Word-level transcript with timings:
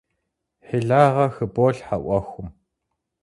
Хьилагъэ 0.67 1.25
хыболъхьэ 1.35 1.97
Ӏуэхум! 2.03 2.47